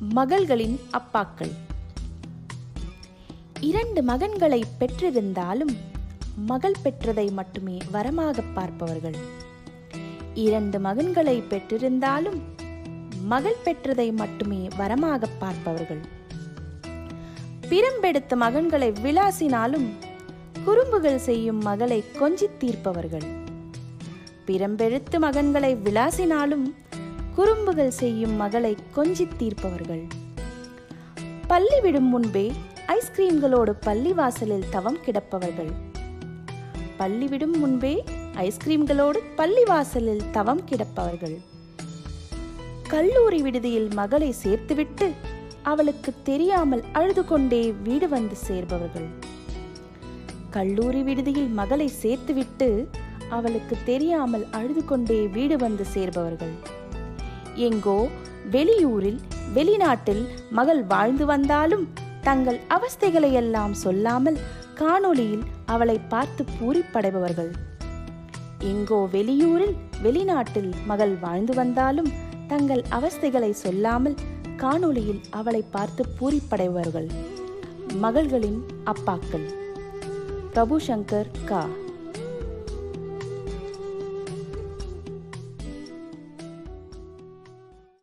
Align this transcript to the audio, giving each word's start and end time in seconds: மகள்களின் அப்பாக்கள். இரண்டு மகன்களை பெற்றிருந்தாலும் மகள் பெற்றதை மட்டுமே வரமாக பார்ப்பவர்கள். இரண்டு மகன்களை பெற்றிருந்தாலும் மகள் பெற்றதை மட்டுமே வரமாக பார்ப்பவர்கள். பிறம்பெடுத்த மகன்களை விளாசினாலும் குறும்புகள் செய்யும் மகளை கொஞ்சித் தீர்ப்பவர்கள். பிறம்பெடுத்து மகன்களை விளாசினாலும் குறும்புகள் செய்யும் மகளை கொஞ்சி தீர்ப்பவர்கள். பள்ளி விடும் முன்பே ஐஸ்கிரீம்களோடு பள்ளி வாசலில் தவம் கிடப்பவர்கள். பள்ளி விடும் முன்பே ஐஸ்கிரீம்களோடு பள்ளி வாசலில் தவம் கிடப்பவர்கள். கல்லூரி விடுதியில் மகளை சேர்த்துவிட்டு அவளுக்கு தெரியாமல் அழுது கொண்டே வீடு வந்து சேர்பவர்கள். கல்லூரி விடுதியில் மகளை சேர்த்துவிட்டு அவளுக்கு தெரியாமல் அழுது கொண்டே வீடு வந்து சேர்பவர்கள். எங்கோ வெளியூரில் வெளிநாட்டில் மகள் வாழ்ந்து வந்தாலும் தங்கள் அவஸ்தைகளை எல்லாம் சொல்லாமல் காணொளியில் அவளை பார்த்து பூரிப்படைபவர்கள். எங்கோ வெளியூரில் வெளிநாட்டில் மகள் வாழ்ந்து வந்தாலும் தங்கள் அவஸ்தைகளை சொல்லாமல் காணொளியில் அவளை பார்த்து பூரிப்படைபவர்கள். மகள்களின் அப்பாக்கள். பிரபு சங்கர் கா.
மகள்களின் 0.00 0.80
அப்பாக்கள். 0.92 1.52
இரண்டு 3.60 4.02
மகன்களை 4.02 4.62
பெற்றிருந்தாலும் 4.80 5.76
மகள் 6.36 6.74
பெற்றதை 6.84 7.32
மட்டுமே 7.32 7.78
வரமாக 7.92 8.42
பார்ப்பவர்கள். 8.54 9.16
இரண்டு 10.34 10.78
மகன்களை 10.78 11.42
பெற்றிருந்தாலும் 11.42 12.40
மகள் 13.22 13.56
பெற்றதை 13.64 14.12
மட்டுமே 14.12 14.68
வரமாக 14.78 15.24
பார்ப்பவர்கள். 15.38 16.00
பிறம்பெடுத்த 17.68 18.36
மகன்களை 18.36 18.92
விளாசினாலும் 19.02 19.88
குறும்புகள் 20.64 21.18
செய்யும் 21.18 21.58
மகளை 21.58 22.04
கொஞ்சித் 22.20 22.56
தீர்ப்பவர்கள். 22.60 23.26
பிறம்பெடுத்து 24.44 25.18
மகன்களை 25.18 25.76
விளாசினாலும் 25.84 26.74
குறும்புகள் 27.38 27.90
செய்யும் 27.90 28.32
மகளை 28.32 28.76
கொஞ்சி 28.96 29.24
தீர்ப்பவர்கள். 29.40 30.02
பள்ளி 31.46 31.80
விடும் 31.80 32.08
முன்பே 32.08 32.52
ஐஸ்கிரீம்களோடு 32.94 33.72
பள்ளி 33.80 34.12
வாசலில் 34.12 34.64
தவம் 34.70 34.98
கிடப்பவர்கள். 35.06 35.70
பள்ளி 36.96 37.26
விடும் 37.26 37.58
முன்பே 37.58 38.04
ஐஸ்கிரீம்களோடு 38.34 39.20
பள்ளி 39.36 39.64
வாசலில் 39.64 40.22
தவம் 40.30 40.62
கிடப்பவர்கள். 40.70 41.36
கல்லூரி 42.88 43.42
விடுதியில் 43.42 43.88
மகளை 43.94 44.34
சேர்த்துவிட்டு 44.44 45.08
அவளுக்கு 45.62 46.14
தெரியாமல் 46.22 46.84
அழுது 46.92 47.24
கொண்டே 47.24 47.72
வீடு 47.72 48.08
வந்து 48.08 48.36
சேர்பவர்கள். 48.48 49.08
கல்லூரி 50.50 51.02
விடுதியில் 51.02 51.48
மகளை 51.60 51.90
சேர்த்துவிட்டு 52.02 52.88
அவளுக்கு 53.28 53.76
தெரியாமல் 53.84 54.46
அழுது 54.50 54.84
கொண்டே 54.84 55.26
வீடு 55.26 55.56
வந்து 55.56 55.86
சேர்பவர்கள். 55.94 56.56
எங்கோ 57.66 58.08
வெளியூரில் 58.50 59.20
வெளிநாட்டில் 59.54 60.24
மகள் 60.50 60.82
வாழ்ந்து 60.82 61.24
வந்தாலும் 61.26 61.84
தங்கள் 62.22 62.58
அவஸ்தைகளை 62.68 63.30
எல்லாம் 63.32 63.74
சொல்லாமல் 63.74 64.38
காணொளியில் 64.74 65.44
அவளை 65.66 65.96
பார்த்து 66.08 66.44
பூரிப்படைபவர்கள். 66.58 67.50
எங்கோ 68.58 69.08
வெளியூரில் 69.12 69.74
வெளிநாட்டில் 70.02 70.70
மகள் 70.86 71.14
வாழ்ந்து 71.14 71.54
வந்தாலும் 71.54 72.10
தங்கள் 72.46 72.84
அவஸ்தைகளை 72.90 73.50
சொல்லாமல் 73.50 74.16
காணொளியில் 74.56 75.22
அவளை 75.30 75.64
பார்த்து 75.70 76.04
பூரிப்படைபவர்கள். 76.20 77.10
மகள்களின் 78.02 78.60
அப்பாக்கள். 78.84 79.46
பிரபு 80.52 80.78
சங்கர் 80.86 81.30
கா. 81.44 81.62